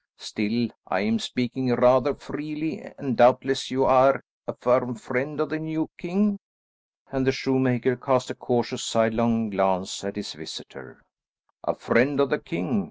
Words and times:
Still, 0.17 0.69
I 0.87 1.01
am 1.01 1.19
speaking 1.19 1.69
rather 1.75 2.15
freely, 2.15 2.81
and 2.97 3.15
doubtless 3.15 3.69
you 3.69 3.85
are 3.85 4.23
a 4.47 4.55
firm 4.55 4.95
friend 4.95 5.39
of 5.39 5.49
the 5.49 5.59
new 5.59 5.91
king?" 5.99 6.39
and 7.11 7.27
the 7.27 7.31
shoemaker 7.31 7.95
cast 7.95 8.31
a 8.31 8.33
cautious 8.33 8.83
sidelong 8.83 9.51
glance 9.51 10.03
at 10.03 10.15
his 10.15 10.33
visitor. 10.33 11.03
"A 11.63 11.75
friend 11.75 12.19
of 12.19 12.31
the 12.31 12.39
king? 12.39 12.79